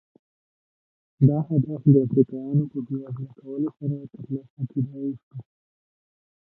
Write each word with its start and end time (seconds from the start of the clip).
دا 1.27 1.37
هدف 1.49 1.81
د 1.93 1.95
افریقایانو 2.05 2.63
په 2.71 2.79
بېوزله 2.87 3.31
کولو 3.39 3.69
سره 3.77 3.95
ترلاسه 4.13 4.61
کېدای 4.71 5.09
شو. 5.25 5.35